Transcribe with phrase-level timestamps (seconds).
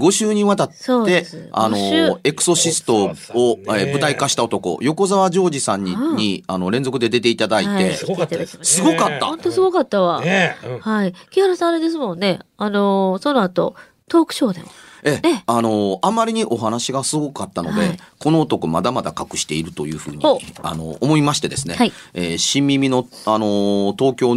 [0.00, 7.94] 5週にわたってあの、エクソシストを、えー舞台化した男、横澤ジョージさんに、うんに、あの、連続で出ていただいて、はい。
[7.94, 8.64] すごかったですね。
[8.64, 9.26] すごかった。
[9.26, 10.20] ほんとすごかったわ。
[10.20, 10.78] ねえ、うん。
[10.80, 11.14] はい。
[11.30, 12.40] 木原さんあれですもんね。
[12.56, 13.74] あのーその後、
[14.08, 14.66] トークショーでも。
[15.02, 15.44] ええね。
[15.46, 17.96] あの、あまりにお話がすごかったので、はい。
[18.18, 20.22] この男まだまだ隠しているというふうに
[20.62, 21.92] あの、思いましてですね、はい。
[22.14, 24.34] えー新耳の、あの、東京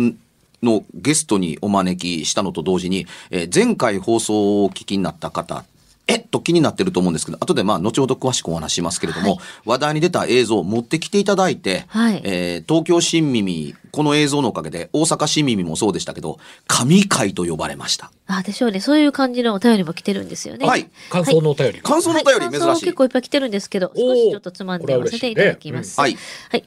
[0.64, 5.66] のゲストにお招きしたのと同時に、えー前回放送をお聞きになった方、
[6.08, 6.28] えっ？
[6.28, 18.12] と気になってると思うんですけど、後でまあ、後ほど詳しくお話ししますけれども、はい話題に出た映像を持ってきていただいて、はいえー東京新耳、この映像のおかげで、大阪新耳もそうでしたけど、神回と呼ばれました。
[18.28, 18.80] あ、でしょうね。
[18.80, 20.66] そういう感じのお便りも来てるんですよね。
[20.68, 21.82] はい感想のお便り。
[21.82, 22.60] 感想のお便り珍しい。
[22.60, 26.00] 感想結構いっぱい来てるんですけど、少しちょっとつまんで読ませていただきます。
[26.00, 26.20] はいね
[26.52, 26.64] はい。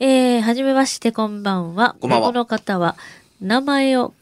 [0.00, 1.96] えー、はじめまして、こんばんは。
[2.00, 2.96] こんばんはこの方は、
[3.40, 4.14] 名前を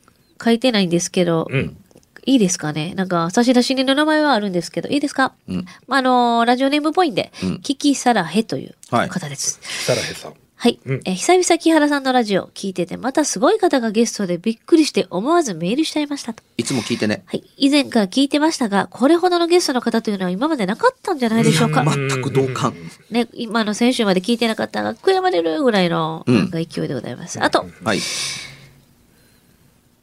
[0.43, 1.77] 書いてないんですけど、うん。
[2.25, 2.93] いいですかね？
[2.95, 5.33] なんか、差出人の名前はあるんですけど、いいですか？
[5.49, 9.59] うんまあ、あのーラジオネームっぽいんで、うんキキサラヘというはい方です。
[9.63, 10.35] サラヘさん。
[10.57, 10.79] はい。
[10.85, 16.43] うんえー久々木原さんのラジオ聞いてて、またすごい方がゲストでびっくりして思わずメールしちゃいましたと。
[16.59, 17.23] いつも聞いてね。
[17.25, 17.45] はい。
[17.57, 21.83] 以前から聞いてましたが、これほどのゲストの方というのは今までなかったんじゃないでしょうか？
[21.83, 22.75] 全く同感。
[23.11, 27.43] ね、今の先週まで聞いてなかったが、悔やまれるぐらいの、うんなんか勢いでございます。
[27.43, 28.01] あと、はい。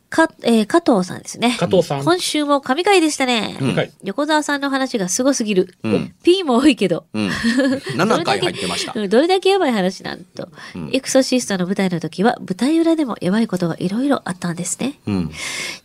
[0.10, 1.56] か、えー加藤さんですね。
[1.60, 2.04] 加藤さん。
[2.04, 3.58] 今週も神回でしたね。
[3.60, 5.76] うんはい横澤さんの話がすごすぎる。
[5.84, 7.06] うん P も多いけど。
[7.14, 7.28] うん。
[7.98, 8.94] 7回入ってました。
[8.96, 15.00] うんどれだけやばい話なんと、うんエクソシストの舞台の時は舞台裏でもやばいことがいろいろあったんですね。
[15.08, 15.32] うん。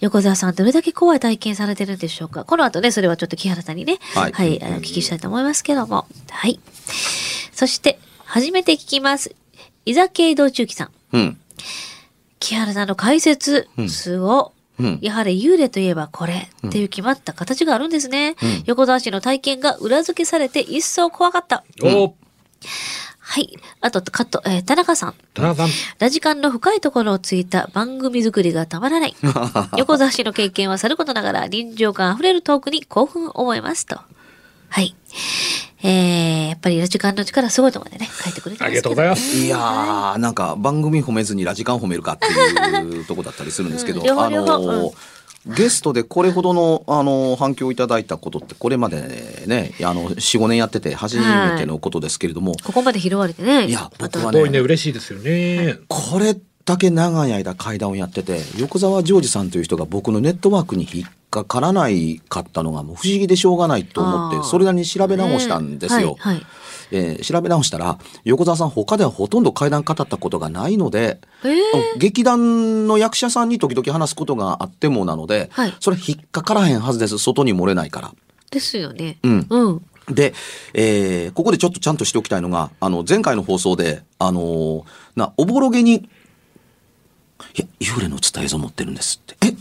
[0.00, 6.06] 横澤さんどれだけ怖い体験されてるんでしょうかこの後ね、それはちょっと木原さんにね、はいあの、お聞きしたいと思いますけども。
[6.30, 6.60] はい。
[7.52, 9.34] そして、初めて聞きます。
[9.84, 10.90] 伊崎道中記さん。
[11.12, 11.38] うん。
[12.40, 14.52] 木原さんの解説、うんすご。
[14.78, 14.98] うん。
[15.02, 18.34] やはり幽霊といえばこれっていう決まった形があるんですね。
[18.42, 21.64] うん横澤氏の体験が裏付けされて一層怖かった。
[21.82, 22.14] お
[23.20, 23.56] はい。
[23.80, 25.14] あと、カット、えー田中さん。
[25.34, 25.68] 田中さん。
[26.00, 29.14] ラジカンの深いところをついた番組作りがたまらない。
[29.78, 34.00] 横澤氏の経験はさることながら臨場感あふれるトークに興奮を覚えますと。
[34.68, 34.96] はい。
[35.82, 39.36] えー、やっぱりラジカンの力すごいと思ってね、書いてくれてますけどありがとうございます。
[39.36, 44.94] いやー、なんか番組褒めずにラジカン褒めるかっていうとこだったりするんですけど、うんあのー
[45.46, 49.00] ゲストでこれほどの、あのー反響をいただいたことってこれまで
[49.46, 53.66] ね、あの、4、5年やってて初めてのことですけれども、ここまで拾われてね。
[53.66, 55.78] いや僕はねすごいね、嬉しいですよね。
[55.88, 66.10] これだけ長い間階段をやってて、横澤ジョージさんという人が僕のネットワークに引っかからないかったのがもう不思議でしょうがないと思って、それなりに調べ直したんですよ。
[66.10, 66.34] ねはい。
[66.36, 66.46] はい
[66.92, 71.50] えー調べ直したら、横澤さん他ではほとんど階段語ったことがないので、えー
[71.94, 77.18] うん劇団の役者さんに時々話すことがあってもなので、はいそれ引っかからへんはずです。
[77.18, 78.12] 外に漏れないから。
[78.50, 79.18] ですよね。
[79.22, 79.46] うん。
[79.48, 79.82] うん。
[80.12, 80.34] で、
[80.74, 84.82] えーここでちょっとちゃんとしておきたいのが、あの、前回の放送で、あのー
[85.14, 86.08] な、おぼろげに、
[87.56, 89.36] いや、幽霊の映った映像持ってるんですって。
[89.46, 89.54] え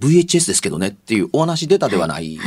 [0.00, 2.38] ?VHS ですけどねっていうお話出たではない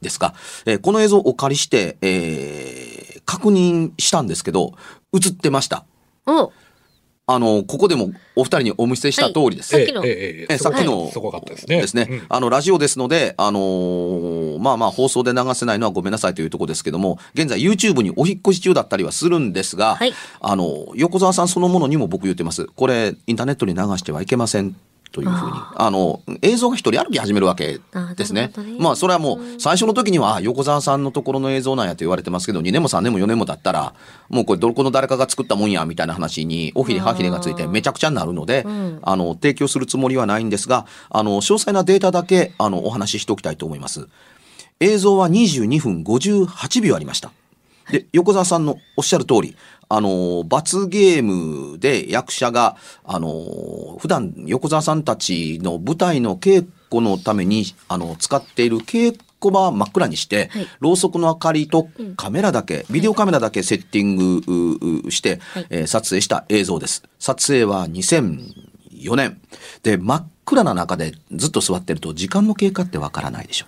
[0.00, 0.34] ですか？
[0.66, 4.74] えーこの映像をお借りして、えー確認したんですけど、
[5.14, 5.84] 映ってました。
[6.26, 6.52] お
[7.26, 9.68] あの、ここでもお二人にお見せした通りです。
[9.68, 11.80] さっきのええええさっきのすごかったですね。
[11.80, 12.08] ですね。
[12.10, 22.66] うんあの、ラジオですので、あのーまあまあ放送で流せないのはごめんなさいというところですけども、現在 YouTube にお引っ越し中だったりはするんですが、はいあの、横澤さんそのものにも僕言ってます。
[22.66, 24.74] これ、インターネットに流してはいけません。
[25.12, 25.52] というふうに。
[25.76, 27.80] あの、映像が一人歩き始めるわけ
[28.16, 28.50] ですね。
[28.56, 33.94] ねまあ、それはもう、最初の時には、あ横澤さんのところの映像なんやと言われてますけど、2年も3年も4年も経ったら、
[34.28, 44.08] もうこれ、どこの誰かが作ったもんや、みたいな話に、おひれはひれがついて、めちゃくちゃになるので、んあの、提供するつもりはないんですが、あの、詳細なデータだけ、あの、お話ししておきたいと思います。
[44.80, 47.30] 映像は22分58秒ありました。
[47.90, 49.56] で、横澤さんのおっしゃる通り、
[49.94, 67.02] あの、罰ゲームで役者が、あの、普段横澤さんたちの舞台の稽古のために、あの、使っている稽古場は真っ暗にして、はいろうそくの明かりとカメラだけ、ビデオカメラだけセッティングううして、はいえー撮影した映像です。
[67.18, 69.42] 撮影は2004年。
[69.82, 73.66] で、真っ暗な中でずっと座ってると時間の経過ってわからないでしょ。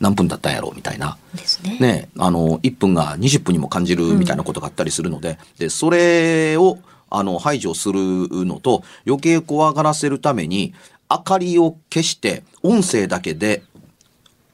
[0.00, 1.16] 何分だったんやろうみたいな。
[1.34, 1.78] ですね。
[1.78, 6.78] ね、あの、1分が20分にも感じるみたいなことがあったりするので、で、それを、
[7.08, 7.98] あの、排除する
[8.44, 10.74] のと、余計怖がらせるために、
[11.10, 13.62] 明かりを消して、音声だけで、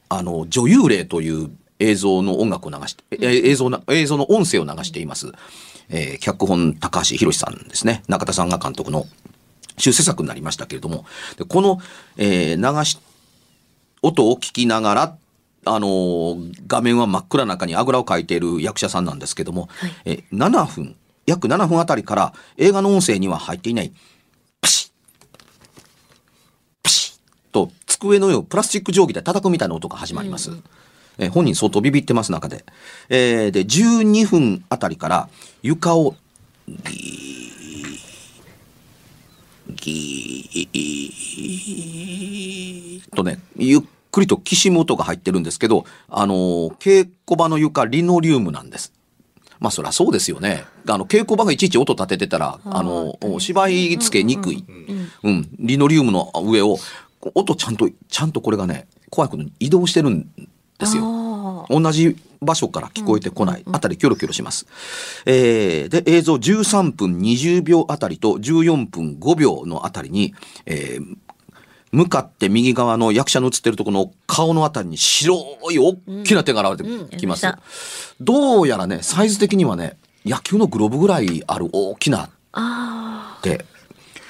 [0.09, 1.49] あの、女優霊という
[1.79, 5.31] 映像の音楽を流して、え映像な、映像の音声を流しています。
[5.89, 8.03] えー脚本、高橋博さんですね。
[8.07, 9.05] 中田さんが監督の
[9.77, 11.05] 修正作になりましたけれども、
[11.37, 11.79] でこの、
[12.17, 12.99] えー流し、
[14.01, 15.17] 音を聞きながら、
[15.65, 20.95] あのー画面は真っ暗な中にあぐらをかいている役者さんなんですけども、はいえー7分、
[21.25, 23.91] 約7分あたりから映画の音声には入っていない、
[24.61, 24.91] パシッ、
[26.81, 30.51] パシッと机の上をプラスチック定規で叩くみたいな音が始まります。
[31.17, 32.65] えー本人相当ビビってます中で。
[33.09, 35.29] えーで、12分あたりから
[35.61, 36.15] 床を
[36.67, 43.81] ギーとね、ゆっ
[44.13, 48.93] くりときしむ音が入ってるんですけど、あのー稽古場の床、リノリウムなんです。
[49.59, 50.65] まあそりゃそうですよね。
[50.87, 54.63] あの、稽古場がいちいち音立ててたら、あの、芝居つけにくい。
[55.23, 56.77] うん、リノリウムの上を、
[57.33, 60.29] 音ちゃんと、ちゃんとこれがね、怖いことに移動してるん
[60.77, 61.03] ですよ。
[61.05, 64.67] あ同じ場所から聞こえてこないあたりキョロキョロします。
[65.25, 70.33] えーで、映像13分20秒あたりと14分5秒のあたりに、
[70.65, 71.17] えー
[71.93, 75.35] 向かって右側の役者の映ってるところの顔のあたりに白
[75.71, 75.95] い大
[76.25, 77.45] きな手が現れてきます。
[77.45, 77.59] うんうん
[78.21, 83.65] どうやらね、サイズ的にはね、野球のグローブぐらいある大きなあで、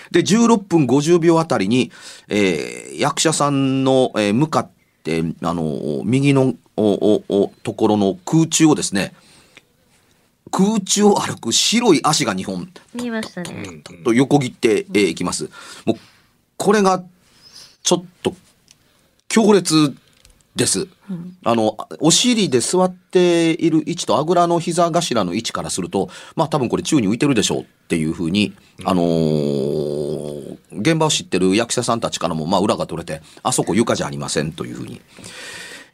[0.10, 1.92] で、16分50秒あたりに、
[2.30, 4.70] えー役者さんの、えー向かっ
[5.04, 9.14] て、あの、右の、お、お、お、ところの空中をですね、
[10.50, 13.82] 空中を歩く白い足が2本、見えましたね。
[14.04, 15.50] と横切ってい、えーいきます。
[15.86, 15.98] もう、
[16.58, 17.04] これが、
[17.84, 18.34] ちょっと、
[19.28, 19.94] 強烈
[20.56, 20.88] です。
[21.44, 28.54] あの、お尻で座っている位置とあぐらの膝頭の位置からすると、まあ多分これ宙に浮いてるでしょうっていうふうに、
[28.86, 35.02] あのー現場を知ってる役者さんたちからも、まあ裏が取れて、あそこ床じゃありませんというふうに。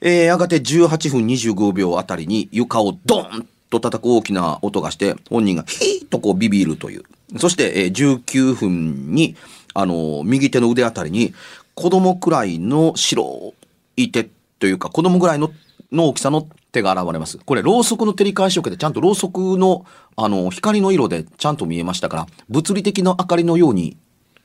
[0.02, 7.04] えーやがて18分25秒あたりに床をドーンと叩く大きな音がして、本人がヒーッとこうビビるという。
[7.38, 9.36] そして、えー19分に、
[9.74, 11.34] あのー右手の腕あたりに、
[11.80, 13.54] 子供くらいの白
[13.96, 14.30] い手
[14.60, 15.50] というか、子供ぐらいの
[15.94, 17.38] の大きさの手が現れます。
[17.38, 19.86] これ、ろうそくの照り返しを受けて、ちゃんとろうそくの、
[20.18, 23.96] あの、光の色でちゃんと見えましたから、物理的な明かりのように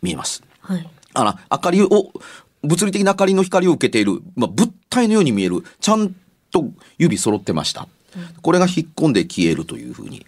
[0.00, 0.44] 見えます。
[0.60, 0.88] はい。
[1.12, 1.88] あの、明かりを、
[2.62, 6.14] 物理的な明かりの光を受けている、まあ、物体のように見える、ちゃん
[6.52, 7.88] と指揃ってました。
[8.42, 10.26] これが引っ込んで消えるというふうに。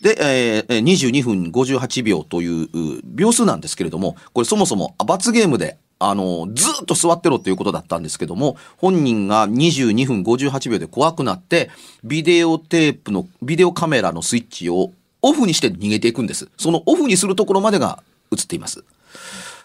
[0.00, 2.68] で、えー22分58秒という
[3.04, 11.70] 秒数なんですけれども、これそもそも罰ゲームで、あの、ずっと座ってろということだったんですけども、本人が22分58秒で怖くなって、
[12.02, 16.48] ビデオテープの、ビデオカメラのスイッチをオフにして逃げていくんです。
[16.58, 18.84] そのオフにするところまでが映っています。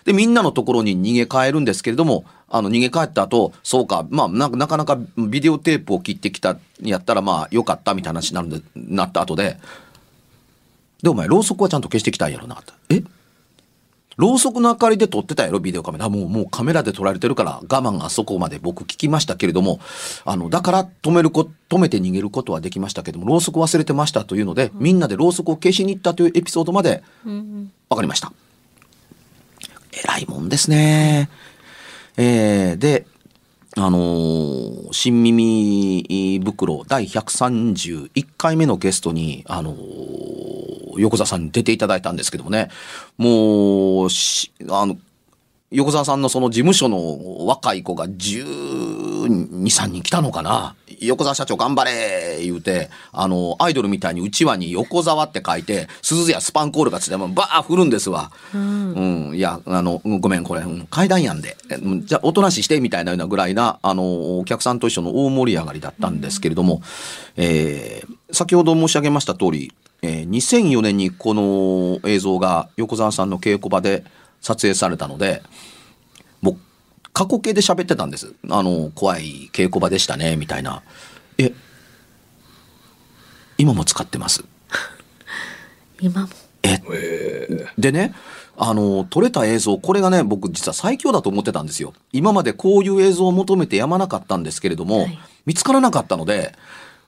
[0.05, 9.57] で、みんなのところに逃げ帰るんですけれども、あの、逃げ帰った後、そうか、まあ、ななかなかビデオテープを切ってきた、やったらまあ、よかったみたいな話になるんで、なった後で、
[11.03, 12.73] で、お前、ろうそくはちゃんと消してきたんやろな、って。
[12.89, 13.03] え？
[14.17, 16.05] ろうそくの明かりで撮ってたやろ、ビデオカメラ。
[16.05, 19.79] あもう、もうカメラで撮られてるから、我慢があそこまで僕聞きましたけれども、
[20.25, 27.01] あの、だから止めるこ、止めて逃げることはできましたけども、ろうそく忘れてましたというので、みんなでろうそくを消しに行ったというエピソードまで、
[27.87, 28.33] わかりました。
[29.91, 31.29] 偉いもんですね。
[32.17, 33.05] えーで、
[33.77, 42.69] あのー新耳袋第131回目のゲストに、あのー横澤さんに出ていただいたんですけどもね、
[43.17, 44.09] もう、
[44.69, 44.97] あの、
[45.71, 50.75] 横澤さんのその事務所の若い子が12、3人来たのかな？
[51.01, 58.31] 横澤社長頑張れ言うて、あの、アイドルみたいにうちわに横澤って書いて、鈴やスパンコールがつってもバー振るんですわ。
[58.53, 61.55] うん、いや、あの、ごめん、これ、うん階段やんで。
[61.81, 66.81] うんじゃあ、おとなしして、みたいなようなぐらいな、あの、お客さんと一緒の大盛り上がりだったんですけれども、
[67.37, 69.71] えー先ほど申し上げました通り、
[70.03, 74.03] えー2004年にこの映像が横澤さんの稽古場で
[74.41, 75.41] 撮影されたので、
[77.19, 78.33] 過去形で喋ってたんです。
[78.49, 80.83] あの、怖い稽古場でしたね、みたいな。
[81.37, 81.51] え、
[83.57, 84.45] 今も使ってます？
[85.99, 86.29] 今も？
[86.63, 86.79] え、
[87.77, 88.13] でね、
[88.55, 91.93] あの、撮れた映像、これがね、僕実は最強だと思ってたんですよ。
[92.13, 96.53] 今までこういう映像を求めてやまなかったんですけれども、はい見つからなかったので、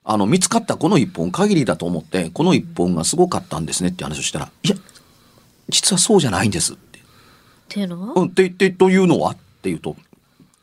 [0.04, 4.76] あの、見つかったこの一本限りだと思って、この一本がすごかったんですねって話をしたら、いや、
[5.70, 7.00] 実はそうじゃないんですって。
[7.00, 7.02] っ
[7.70, 9.96] ていうのは、うん、って言って、というのはっていうと、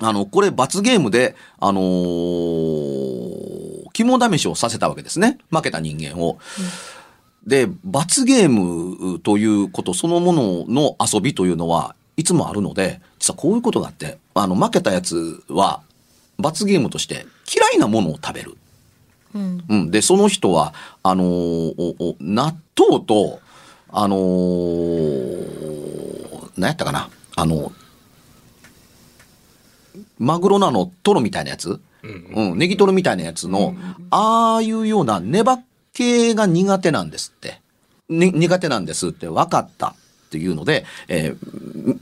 [0.00, 3.38] あの、これ罰ゲームで、あのー
[3.95, 5.38] 肝試しをさせたわけですね。
[5.50, 6.38] 負けた人間を。
[7.45, 15.81] で、罰ゲームということそのものの遊びというのはいつもあるので、実はこういうことがあって、あの、負けたやつは
[16.38, 18.57] 罰ゲームとして嫌いなものを食べる。
[19.35, 19.64] うん。
[19.69, 19.90] うん。
[19.90, 23.40] で、その人は、あのー納豆と、
[23.90, 27.73] あのー何やったかなあの、
[30.19, 31.81] マグロのあの、トロみたいなやつ？
[32.03, 33.75] うんうん、ネギトロみたいなやつの、
[34.11, 35.59] ああいうようなネバ
[35.93, 37.61] 系が苦手なんですって。
[38.09, 39.95] に苦手なんですって分かったっ
[40.31, 42.01] ていうので、えー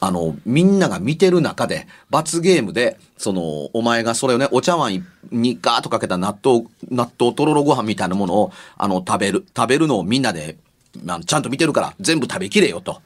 [0.00, 10.58] あの、みんなが見てる中で、罰ゲームで、その、お前がそれをね、お茶碗にガーッとかけた納豆、納豆とろろご飯みたいなものを、あの、食べる、食べるのをみんなで、
[11.08, 13.00] あのちゃんと見てるから、全部食べきれよと。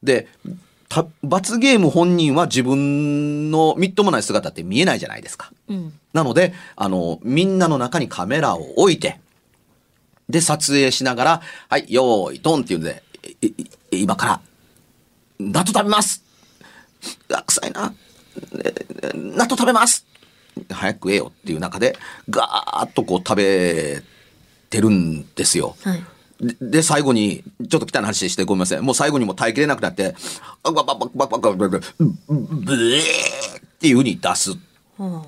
[0.00, 0.50] で、た
[1.22, 5.52] 罰ゲーム本人は自分のみっともない姿って見えないじゃないですか。
[5.68, 5.98] うん。
[6.12, 9.20] なので、あの、みんなの中にカメラを置いて、
[10.28, 13.02] で、撮影しながら、はい、よーい、ドンっていうんで、
[13.90, 14.40] 今から、
[15.40, 16.22] 納豆食べます
[17.32, 17.94] あ、臭いな。
[18.64, 18.74] え
[19.14, 20.06] 納豆食べます
[20.70, 21.96] 早く食えよっていう中で、
[22.30, 24.02] ガーッとこう食べ
[24.70, 25.76] てるんですよ。
[25.82, 26.04] はい。
[26.60, 28.80] で、最後に、ちょっと汚い話してごめんなさい。
[28.80, 30.14] もう最後にも耐えきれなくなって、
[30.62, 34.50] バババババババババブエーっていう風に出す。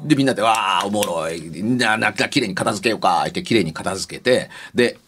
[0.05, 1.41] で、みんなで、わあ、おもろい。
[1.63, 4.99] な、なんか綺麗に片付けようか、って綺麗に片付けて、で、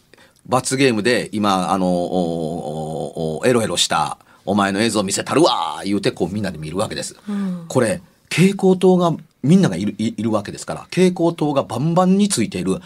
[0.47, 7.15] 罰ゲームで、今、あの、おおエロエロした、お前の映像見せたるわ言うて、こうみんなで見るわけです。
[7.31, 12.79] んこれ、蛍光灯が、みんながいるいいるわけですから、蛍光灯がバンバンについている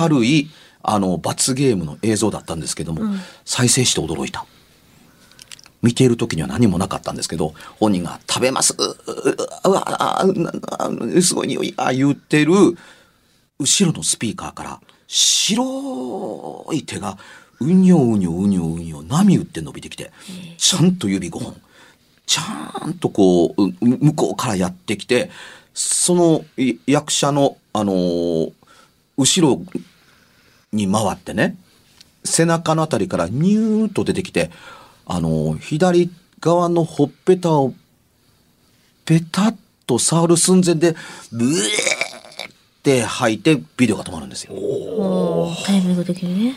[0.00, 0.50] 明るい、
[0.82, 4.44] あの、罰ゲームの映像だったんですけども、再生して驚いた。
[5.80, 10.24] 見ている時には何もなかったんですけど、本人が食べます、うううわ
[11.20, 12.52] すごい匂い、あ言ってる、
[13.58, 17.18] 後ろのスピーカーから、白い手が、
[17.60, 20.12] うにょうにょうにょうにょ、波打って伸びてきて、
[20.56, 21.56] ちゃんと指5本、
[22.26, 25.30] ちゃんとこう、う向こうからやってきて、
[25.74, 28.52] そのい役者の、あのー
[29.16, 29.62] 後ろ
[30.72, 31.56] に回ってね、
[32.24, 34.50] 背中のあたりからニューッと出てきて、
[35.06, 36.10] あの、左
[36.40, 37.74] 側のほっぺたを
[39.04, 40.94] ペタッと触る寸前で、
[41.32, 42.52] ブエーっ
[42.82, 44.54] て吐いてビデオが止まるんですよ。
[44.54, 46.56] おタイミング的にね。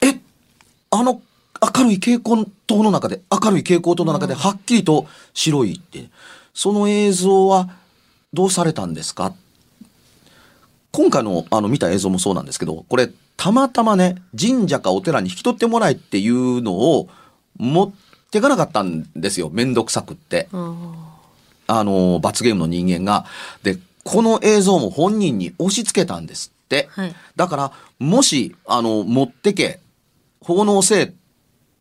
[0.00, 0.20] え
[0.90, 1.20] あの
[1.76, 6.08] 明るい蛍光灯の中で、明るい蛍光灯の中ではっきりと白いって、
[6.54, 7.70] その映像は
[8.32, 9.32] どうされたんですか？
[10.92, 17.08] 今回のあの見た映像もそうなんですけど、これたまたまね、神社かお寺に引き取ってもらえっていうのを
[17.56, 17.92] 持っ
[18.30, 19.50] てかなかったんですよ。
[19.50, 20.48] めんどくさくって。
[20.52, 21.08] あ
[21.66, 23.24] あの、罰ゲームの人間が。
[23.62, 26.88] で、この映像も本人に押し付けたんですって。
[26.92, 29.80] はいだから、もし、あの、持ってけ、
[30.40, 31.14] 奉納せえ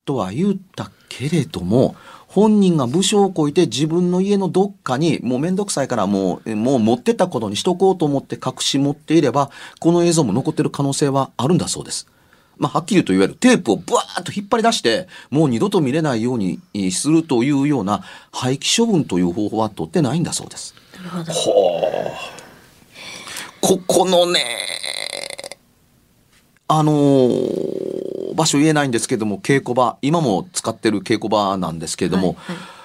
[0.05, 0.91] とは言った
[1.29, 1.95] けれども、
[2.27, 12.07] 本人が武将をこいて自分の家のどっかに、もうめんどくさいからもう、えもう持ってったことにしとこうと思って隠し持っていれば、この映像も残ってる可能性はあるんだそうです。
[12.57, 20.73] まあ、はっきりと言われるテープをブワーッと引っ張り出して、もう二度と見れないようにえーするというような廃棄処分という方法は取ってないんだそうです。
[21.13, 21.71] なるほ
[23.61, 23.77] ど。
[23.77, 24.39] ここのね、
[26.67, 32.81] あのー場所言えないんですけども、稽古場、今も使ってる稽古場なんですけれども、はいはい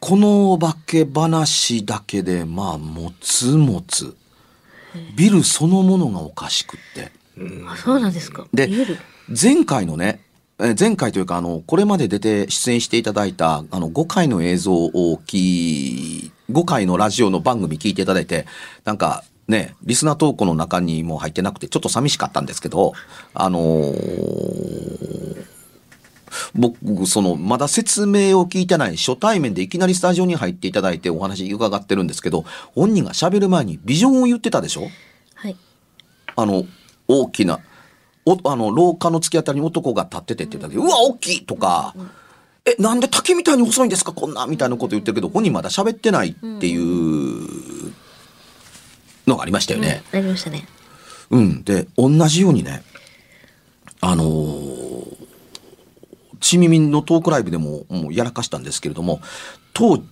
[0.00, 4.16] この化け話だけで、まあ、もつもつ。
[5.16, 7.10] ビルそのものがおかしくって。
[7.66, 8.46] あ、そうなんですか。
[8.54, 8.70] で
[9.28, 10.20] 前回のね、
[10.60, 18.46] えー前回というか、あの、これまで出て出演していただいた、あの、5回の映像をき、5回のラジオの番組聞いていただいて、
[18.84, 22.92] なんか、ね、リスナー投稿の中にも入ってなくて、ちょっと寂しかったんですけど、
[23.34, 25.46] あのー
[26.54, 34.88] 僕、その、まだ説明を聞いてない初対面でいきなりスタジオに入っていただいてお話伺ってるんですけど、本人が喋る前にビジョンを言ってたでしょ？
[35.34, 35.56] はい。
[36.36, 36.64] あの、
[37.08, 37.60] 大きな、
[38.26, 41.94] おあの、廊下の突き当たりに男が立っててって言った時、うわ、大きいとか、
[42.66, 44.12] え、なんで竹みたいに細いんですか？
[44.12, 47.48] こんなみたいなこと言ってるけど、本人まだ喋ってないっていう
[49.28, 50.02] のがありましたよね。
[50.12, 50.66] うんありましたね。
[51.30, 51.62] うん。
[51.62, 52.82] で、同じようにね、
[54.00, 55.16] あのー、
[56.40, 59.20] ちみみんのトークライブでももうやらかしたんですけれども、
[59.74, 60.02] 当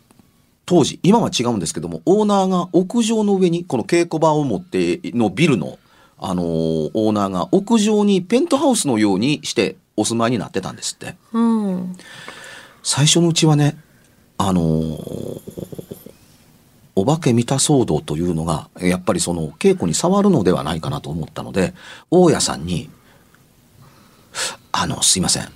[0.67, 5.79] 当時、今は違うんですけども、オーナーが屋上の上に、この稽古場を持ってのビルの、
[6.19, 11.15] あのーオーナーが屋上にペントハウスのようにしてお住まいになってたんですって。
[11.33, 11.97] うん。
[12.83, 13.79] 最初のうちはね、
[14.39, 15.26] あのーお
[17.07, 21.73] 化け見た騒動というのが、やっぱりその稽古に触るのではないかなと思ったので、
[22.11, 22.91] 大家さんに、
[24.73, 25.49] あの、すいません。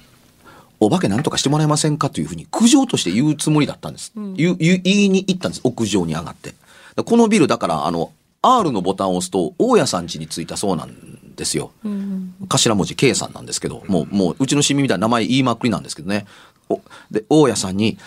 [0.79, 4.13] お化けなんとかしてもらえませんかというふうに苦情として言うつもりだったんです。
[4.17, 5.61] 言う言う言いに行ったんです。
[5.63, 6.55] 屋上に上がって。
[6.97, 11.73] でこのビルだから、あの、R のボタンを押すと、大家さん家に着いたそうなんですよ。
[11.85, 12.35] うん。
[12.49, 16.27] 頭文字 K さんなんですけど、もう、もう、うちの市民みたいな名前言いまくりなんですけどね。
[16.71, 16.81] お
[17.11, 17.99] で、大家さんに、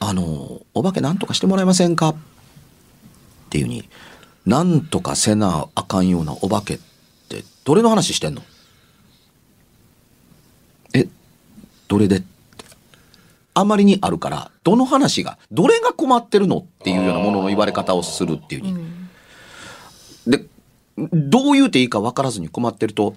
[0.00, 2.16] あの、お化けなんとかしてもらえませんか？
[3.56, 3.88] っていうに、
[4.44, 6.78] なんとかせなあかんようなお化けっ
[7.30, 8.42] て、どれの話してんの？
[10.92, 11.08] え、
[11.88, 12.22] どれで？
[13.54, 16.58] あまりにあるから、どの話が、どれが困ってるの？
[16.58, 18.76] っていうようなものの言われ方をするっていうに。
[20.26, 20.44] で、
[20.98, 23.16] どう言うていいか分からずに困ってると、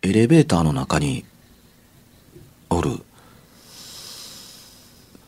[0.00, 1.26] エレベーターの中に
[2.70, 2.92] おる、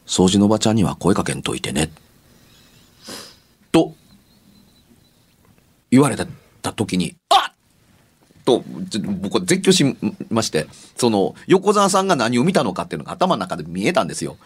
[0.07, 1.91] 掃除のおばちゃんには声かけんといてね。
[3.73, 3.95] と、
[5.93, 7.55] 言われた時に、あっ
[8.47, 8.65] と、
[9.21, 9.97] 僕は絶叫し
[10.31, 10.67] まして、
[10.97, 14.39] その、横澤さんが何を見たのかっていうのが頭の中で見えたんですよ。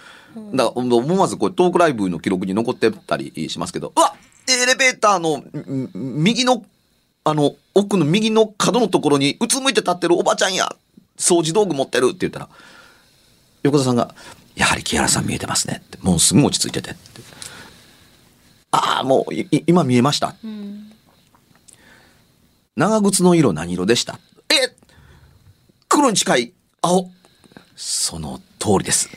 [0.52, 4.14] だから、思わずこれトークライブの記録に残ってたりしますけど、うわ
[4.48, 5.44] エレベーターの
[5.94, 6.64] 右の、
[7.24, 10.74] あの、奥の右の角のところにうつむいて立ってるおばちゃんや、
[11.16, 12.48] 掃除道具持ってるって言ったら、
[13.62, 14.14] 横澤さんが、
[14.56, 15.98] やはり木原さん見えてますねって。
[16.02, 17.20] もうすぐ落ち着いててって。
[18.72, 19.34] ああ、もう
[19.66, 20.34] 今見えました。
[20.44, 20.85] うん。
[22.76, 24.18] 長靴の色何色でした？
[24.50, 24.74] え
[25.88, 27.10] 黒に近い青。
[27.74, 29.08] その通りです。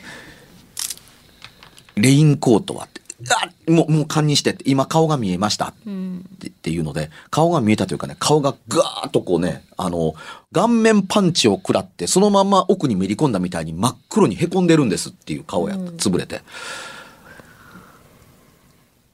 [1.96, 3.02] レインコートはって。
[3.32, 6.26] あもう、もう勘にしてって、今顔が見えましたうん。
[6.36, 10.14] ってっていうので、顔が見えたというかね、顔がガーッとこうね、あの、
[10.54, 16.44] 顔面パンチを食らって、そのまま奥にめり込んだみたいに真っ黒に凹んでるんですっていう顔やった、潰れて。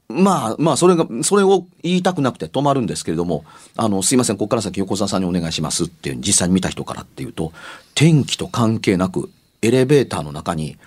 [0.07, 3.43] まあまあ、それが、それを言いたくなくて止まるんですけれども、
[3.75, 7.53] あの、すいません、ここから先横澤さんにお願いしますっていう、実際に見た人からっていうと、
[7.95, 10.77] 天気と関係なく、エレベーターの中に、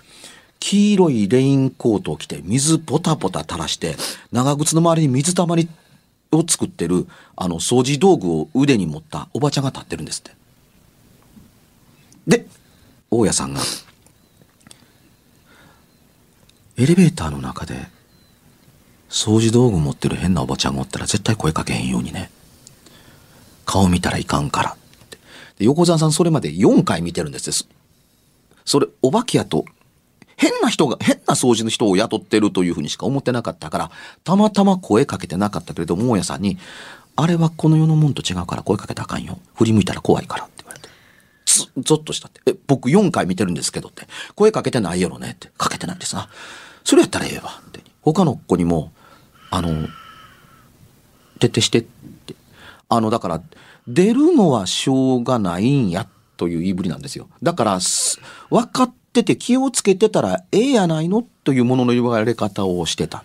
[0.59, 3.97] 黄色いレインコートを着て、水ポタポタ垂らして、
[4.31, 5.69] 長靴の周りに水たまり
[6.31, 7.05] を作ってる、
[7.35, 10.31] あの、掃除道具を腕に持ったおばちゃんが立ってるんですって。
[12.25, 12.45] で、
[13.11, 13.61] 大家さんが、
[16.77, 17.87] エレベーターの中で、
[19.09, 22.29] 掃除道具持ってる変なおばちゃんがおったら絶対声かけへんようにね。
[23.65, 24.75] 顔見たらいかんからっ
[25.09, 25.17] て。
[25.59, 27.67] で横澤さんそれまで4回見てるんです。
[28.65, 29.65] それ、お化けやと、
[30.37, 33.91] 変な人が、変な掃除の人を雇ってるというふうにしか思ってなかったから、
[34.23, 36.57] たまたま声かけてなかったけれども、大家さんに、
[37.15, 39.39] あれはこの世のもんと違うから声かけたらあかんよ。
[39.55, 40.87] 振り向いたら怖いからって言われて。
[41.81, 42.41] ゾッとしたって。
[42.45, 44.07] え、僕4回見てるんですけどって。
[44.35, 45.51] 声かけてないやろねって。
[45.57, 46.29] かけてないですな。
[46.83, 47.81] それやったらええわって。
[48.01, 48.93] 他の子にも、
[49.51, 49.87] あの、
[51.39, 52.35] 徹底してって。
[52.89, 53.41] あの、だから、
[53.87, 56.07] 出るのはしょうがないんや、
[56.37, 57.27] という言いぶりなんですよ。
[57.43, 63.23] だから、す分かってて気をつけてたらええやないのというものの言われ方をしてた。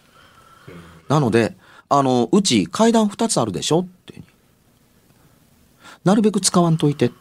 [1.09, 1.57] なので、
[1.89, 4.23] あの、うち階段2つあるでしょって。
[6.05, 7.13] なるべく使わんといて。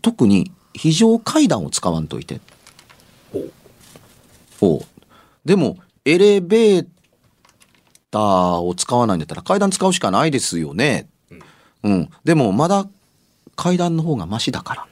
[0.00, 2.40] 特に非常階段を使わんといて。
[4.60, 4.80] おう
[5.44, 6.86] でも、エレベー
[8.12, 11.08] ターを使わないんだったら階段使うしかないですよね。
[11.82, 12.08] うん。
[12.22, 12.86] でも、まだ
[13.56, 14.86] 階段の方がマシだから。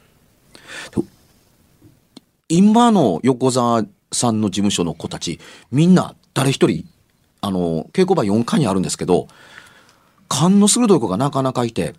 [2.48, 5.38] 今の横澤さんの事務所の子たち、
[5.70, 6.84] みんな誰一人、
[7.42, 9.28] あの、稽古場4階にあるんですけど、
[10.28, 11.94] 勘の鋭い子がなかなかいて、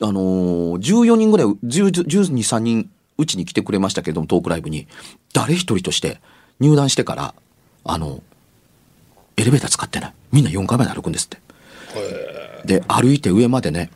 [0.00, 1.58] あのー、14人ぐらい、10
[2.06, 4.88] 12、3人、うちに来てくれましたけども、トークライブに、
[5.32, 6.20] 誰一人として
[6.58, 7.34] 入団してから、
[7.84, 8.22] あの、
[9.38, 10.12] エレベーター使ってない。
[10.32, 11.38] みんな4階まで歩くんですって。
[12.66, 13.90] で、歩いて上までね、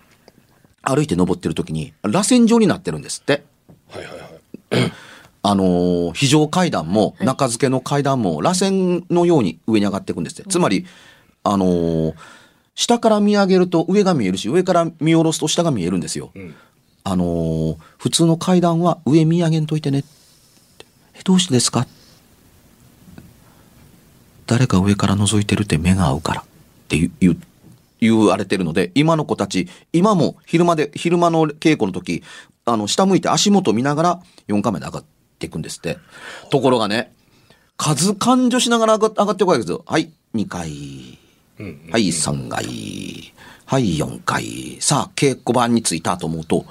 [0.83, 3.44] 歩いて登ってる時に、螺旋状になってるんですって。
[3.90, 4.92] はいはいはい。
[5.44, 10.48] あのー非常階段も中付けの階段も螺旋のように上に上がっていくんですって。
[10.48, 10.87] つまり、
[11.42, 12.14] あのー
[12.74, 16.31] 下から見上げると上が見えるし、上から見下ろすと下が見えるんですよ。
[16.37, 16.55] ん
[17.05, 20.09] あのー普通の階段は上見上げんといてねって。
[21.14, 21.87] え、どうしてですか
[24.46, 26.44] 誰か上から覗いてるって目が合うからっ
[26.88, 27.37] て言う
[28.00, 32.24] 言われてるので、今の子たち、今も昼間で、昼間の稽古の時、
[32.64, 35.05] あの、下向いて足元見ながら4カメで上がっ
[35.38, 35.98] ていくんですって。
[36.50, 37.12] ところがね、
[37.76, 39.85] 数感情しながら上がっていくわけですよ。
[39.87, 41.18] はい、2階。
[41.59, 43.35] うんはい、3階。
[43.66, 44.76] はい、4階。
[44.81, 46.64] さあ、稽古場に着いたと思うと、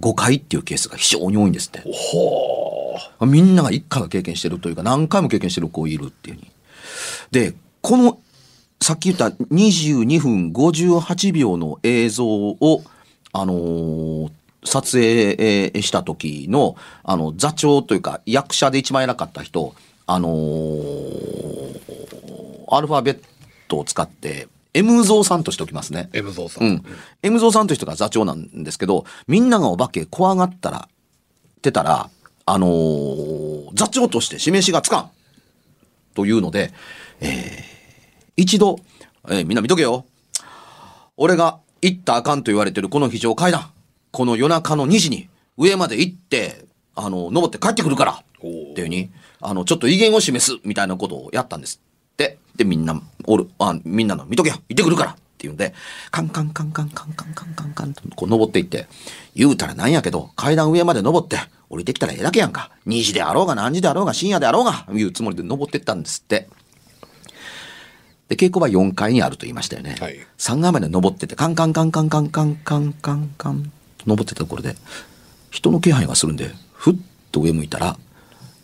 [0.00, 1.82] 5階っていうケースが非常に多いんですって。
[1.84, 6.51] ほみんなが一回は経験してるというか、何回も経験してる子いるっていうに。
[7.30, 8.18] で、この、
[8.80, 12.82] さっき言った22分58秒の映像を、
[13.32, 14.30] あのー
[14.64, 19.74] 撮影えーした時の、あの、座長というか、役者で一番偉かった人、
[20.06, 21.42] あのー
[22.74, 23.20] アルファベッ
[23.68, 26.08] トを使って、M ゾーさんとしておきますね。
[26.12, 26.16] う。
[26.18, 26.58] M ゾウさ。
[26.62, 26.84] うんん。
[27.22, 32.08] M ゾーさんという人が座長なんですけど、みんながお化け怖がったら、ってたら、
[32.46, 35.10] あのー座長として示しがつかん
[36.14, 36.72] というので、
[37.20, 37.72] えー
[38.34, 38.78] 一度、
[39.28, 40.06] えーみんな見とけよ。
[41.16, 43.70] 俺が行ったらあかんと言われてるこの非常階段、
[44.10, 51.80] この夜中の2時に上まで行って、あの、登って帰ってくるから、っていうふうに、あの、ちょっと威厳を示すみたいなことをやったんです
[52.12, 52.38] って。
[52.56, 55.74] で、みんな、おる、あ、みんなの見とけよ行ってくるからっていうんで、
[56.12, 58.86] カンカンカンカンカンカンカンカンカンとこう登っていって、
[59.34, 61.36] 言うたらなんやけど、階段上まで登って、
[61.68, 62.70] 降りてきたらええだけやんか。
[62.86, 66.48] 2時であろうが何時であろうが深夜であろうが、いうつもりで登ってったんですって。
[68.28, 69.96] で、稽古場4階にあると言いましたよね。
[69.98, 74.76] はい3階まで登ってて、カンカンカンカンカンカンカンカンカンと登ってたところで、
[75.50, 76.94] 人の気配がするんで、ふっ
[77.32, 77.98] と上向いたら、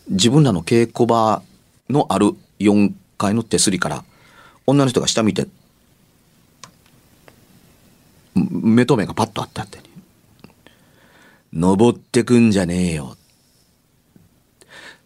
[0.08, 1.42] 自分らの稽古場
[1.90, 4.04] のある4階の手すりから、
[4.66, 5.48] 女の人が下見て、ん
[8.50, 9.78] 目と目がパッとあってあって、
[11.52, 13.16] 登ってくんじゃねえよ。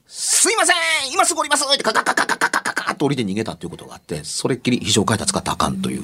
[0.06, 0.76] すいません
[1.12, 6.02] 今すぐ降りますってカカカカカカカカカッと降りて逃げたっていうことがあって、それっきり非常階段使ったらあかんという、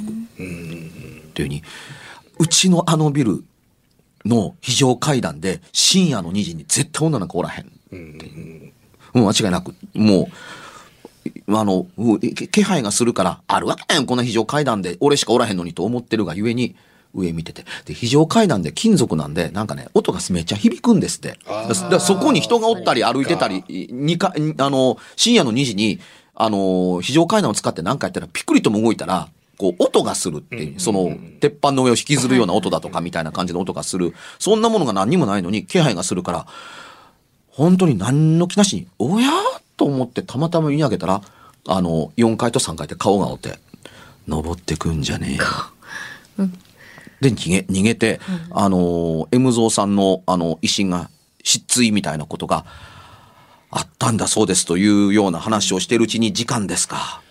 [1.35, 1.63] というふうに、
[2.39, 3.45] うちのあのビル
[4.25, 7.97] の非常階段で深夜の2時に絶対女なんかおらへんって
[9.15, 9.21] う。
[9.21, 10.29] ん、間違いなく、も
[11.49, 11.87] う、あの、
[12.21, 16.77] 気気配がするから、あるわけやん、こんな非常階段で、俺しかおらへんのにと思ってるがゆえに、
[17.19, 17.65] 上見てて。
[17.85, 21.39] で、非常階段で金属なんで、なんかね、音がめっちゃ響くんですって。
[21.91, 26.01] だそこに人がおったり歩いてたり、二階、あの、深夜の2時に、
[26.35, 34.15] あの、非常階段を使って何かやったら、ピクリとも動いたら、こう、音がするっていう、その、鉄板の上を引きずるような音だとか、みたいな感じの音がする。
[34.39, 36.47] そんなものが何にもないのに、気配がするから、
[37.49, 39.31] 本当に何の気なしに、おや？
[39.77, 41.23] と思ってたまたま見上げたら、
[41.67, 43.59] あの、4階と3階で顔がおって、
[44.29, 45.45] 登ってくんじゃねえよ。
[47.21, 51.11] で、逃げ、逃げて、あの、M ゾーさんの、あの、威信が
[51.43, 52.65] 失墜みたいなことが
[53.71, 57.23] あったんだそうですというような話をしているうちに時間ですか。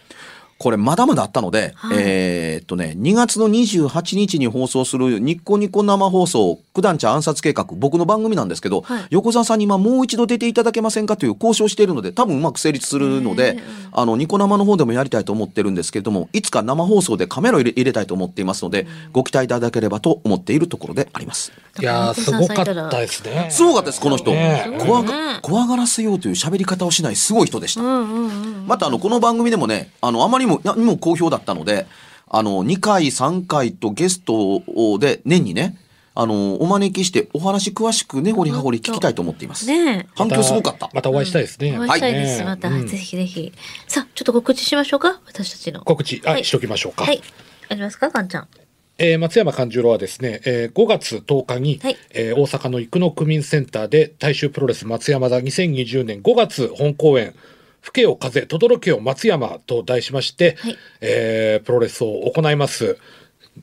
[0.57, 13.59] これまだまだあったので、はいえーっとね、2月の28日に放送するニッコニコ生放送、九段茶暗殺計画、僕の番組なんですけど、はい横澤さんに今もう一度出ていただけませんかという交渉をしているので、多分うまく成立するので、
[13.91, 21.51] あの、ニコ生の方でもやりたいと思ってるんですけれども、いつか生放送でカメラを入れ入れたいと思っていますので、ご期待いただければと思っているところであります。
[21.79, 23.49] いやー、すごかったですね。
[23.51, 24.31] すごかったです、この人。
[24.79, 27.81] 怖が怖がらせようという喋り方をしないすごい人でした。
[27.81, 28.67] うんうんうん。
[28.67, 31.85] またあのこの番組でもねあのあまりにも何も好評だったので
[32.29, 34.61] あの2回3回とゲスト
[34.99, 35.77] で年にね
[36.15, 39.67] あのお招きしてお話詳しく根掘り葉掘り聞きたいと思っています。
[39.67, 40.07] ねえ。
[40.15, 40.89] 反響すごかった。
[40.91, 41.77] またお会いしたいですね。
[41.77, 42.39] お会いしたいです。
[42.39, 43.53] ねまた、うんぜひぜひ。
[43.87, 45.21] さあ、ちょっと告知しましょうか？
[45.27, 45.81] 私たちの。
[45.83, 47.03] 告知、あ、はいしときましょうか。
[47.03, 47.21] はい。
[47.69, 48.09] ありますか？
[48.09, 48.47] かんちゃん。
[48.97, 57.35] えー松山勘十郎はですね、えー5月10日に、はいえー大阪の生野区民センターで大衆プロレス松山座2020年5月本公演
[57.81, 62.97] 「吹けよ風轟けよ松山」と題しまして、はいえープロレスを行います。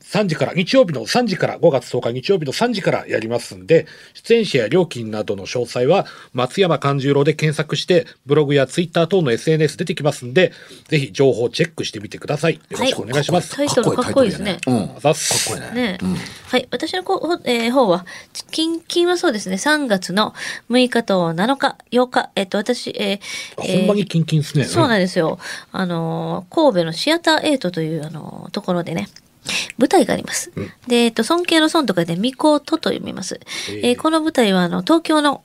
[0.01, 10.51] 3時から、日曜日の3時から、5月10日日曜日の3時からやりますんで、出演者や料金などの詳細は、松山勘十郎で検索して、ブログやツイッター等の SNS 出てきますんで、
[10.87, 12.55] ぜひ情報チェックしてみてください。
[12.55, 13.55] よろしくお願いします。
[13.55, 14.57] タイトルかっこいいですね。
[14.67, 14.87] うん。
[14.87, 15.13] かっ
[15.47, 15.71] こいいね。
[15.73, 15.97] ね、
[16.47, 16.67] はい。
[16.71, 18.05] 私のこう、えー方は、
[18.51, 20.33] 近々はそうですね、3月の
[20.69, 24.65] 6日と7日、8日、えっ、と、私、えーあほんまにキンキンですね。
[24.65, 25.39] そうなんですよ。
[25.71, 29.09] あのー、神戸のシアターエイトという、あのーところでね、
[29.77, 30.51] 舞台があります。
[30.87, 33.39] で、えっと、尊敬の尊とかで、巫女とと読みます。
[33.81, 35.43] えーこの舞台は、あの、東京の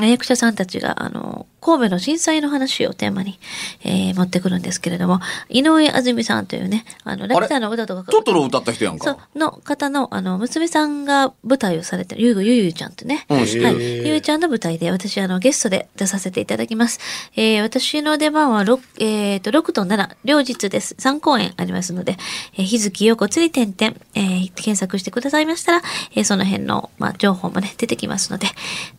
[0.00, 3.38] 役者さんたちが、あの、神戸の震災の話をテーマに、
[3.84, 13.26] えー持ってくるんですけれども、井上あずみさんというね、あの、ラピュタの歌とかトトロ歌った人やんそうか。、の方の、あの、娘さんが舞台をされてる、ゆうぐゆゆちゃんってね。
[13.28, 13.54] うんはい。
[13.54, 17.00] ゆゆちゃんの舞台で、私、あの、ゲストで出させていただきます。
[17.34, 20.94] えー、私の出番は6、えーと、6と7、両日です。
[20.98, 22.16] 3公演ありますので、
[22.56, 25.82] えー、日月陽子つり点々、えー、検索してくださいましたら、
[26.14, 28.48] えー、その辺の、まあ、情報もね、出てきますので、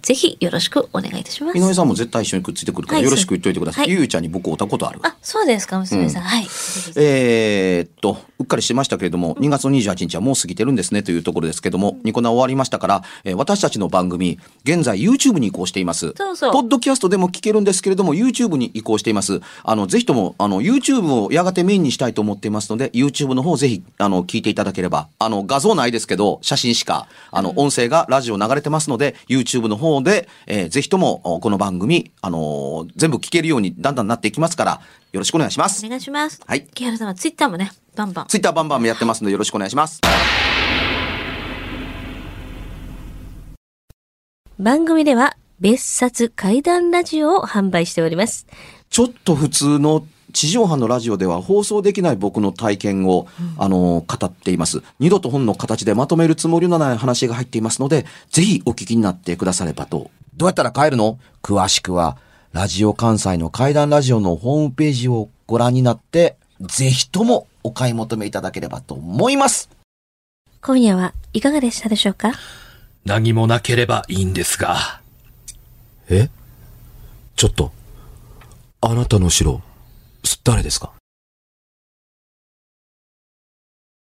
[0.01, 1.57] ぜひよろしくお願いいたします。
[1.57, 3.85] 井上さんも絶対一緒にくっついてくるから、はいよろしく言っといてください。
[3.85, 4.99] はいゆうちゃんに僕会ったことある。
[5.03, 6.23] あ、そうですか、娘さん。
[6.23, 6.43] はい。
[6.43, 16.13] ぜひぜひえーっと、うっかりしましたけれども、2月の28日はもう過ぎてるんですねというところですけども、ニコナ終わりましたから、えー私たちの番組、現在 YouTube に移行しています。
[16.17, 19.41] そうそうポッドキャストでも聞けるんですけれども、YouTube に移行しています。
[19.63, 34.81] あの、ぜひとも、あの、YouTube をやがてメインにしたいと思っていますので、YouTube の方ぜひ、あの、聞いていただければ、あの、画像ないですけど、写真しか、あの、音声がラジオ流れてますので、YouTube の方で、えーぜひとも、おこの番組、あのー全部聞けるようにだんだんなっていきますから、
[35.13, 35.87] よろしくお願いしますお。
[35.87, 36.41] 願いします。
[36.45, 38.25] はい木原さんはツイッターもね、バンバン。
[38.27, 40.01] ツイッターバンバンやってますのでよろしくお願いします。
[44.59, 48.45] 番組では別冊怪談ラジオを販売しております。
[48.89, 54.83] ちょっと普通の地上波のラジオでは放送できない僕の体験を、あの、語っています。
[54.99, 60.11] 二度と本の形でまとめるつもりのない話が入っていますので、ぜひお聞きになってくださればと。
[60.37, 61.17] どうやったら帰るの？
[61.41, 62.17] 詳しくは、
[62.51, 69.69] ラジオ関西の怪談ラジオのホームページをご覧になって、ぜひともお買い求めいただければと思います。
[70.61, 72.33] 今夜はいかがでしたでしょうか？
[73.05, 75.01] 何もなければいいんですが。
[76.09, 76.29] え？
[77.35, 77.71] ちょっと、
[78.81, 79.61] あなたの城、
[80.43, 80.91] 誰ですか？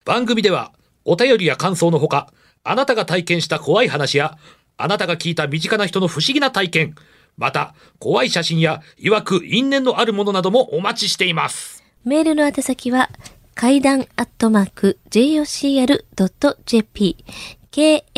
[0.04, 0.72] 番組では
[1.04, 2.32] お便りや感想のほか、
[2.64, 4.38] あなたが体験した怖い話や、
[4.78, 6.94] あなたが聞いた身近な人の不思議な体験、
[7.38, 11.84] また怖い写真や曰く因縁のあるものなどもお待ちしています。
[12.04, 13.08] メールの宛先は
[13.54, 17.16] 怪談アットマーク jocr.jp
[17.70, 18.10] k-a-i-d-a-n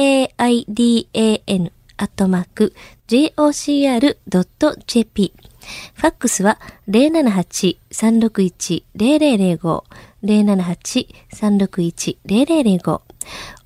[1.97, 2.75] アットマーク
[3.09, 5.33] jocr.jp
[5.95, 9.85] ファックスは078-361-0005
[10.25, 13.01] 078-361-0005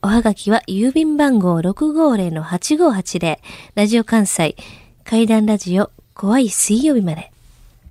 [0.02, 3.38] おはがきは郵便番号650-8580
[3.74, 4.56] ラジオ関西
[5.04, 7.32] 怪談ラジオ怖い水曜日まで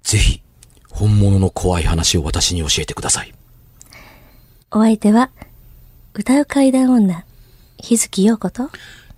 [0.04, 0.42] ぜひ、
[0.90, 3.34] 本物の怖い話を私に教えてください。
[4.72, 5.30] お相手は、
[6.14, 7.26] 歌う怪談女、
[7.78, 8.70] 日月陽子と、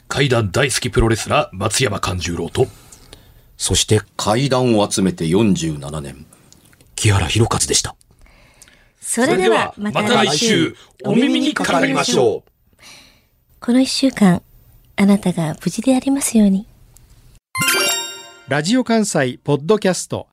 [0.08, 2.68] 怪談大好きプロレスラー松山勘十郎と、
[3.58, 6.26] そして怪談を集めて47年、
[6.96, 7.96] 木原博一でした。
[9.16, 12.82] それではまた来週、お耳にかかりましょう。
[13.60, 14.42] この一週間、
[14.96, 16.66] あなたが無事でありますように。
[18.48, 20.30] ラジオ関西ポッドキャスト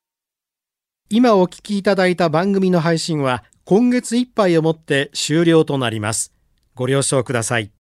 [1.11, 6.33] 今お聞きいただいた番組の配信は今月いっぱいをもって終了となります
[6.73, 7.71] ご了承ください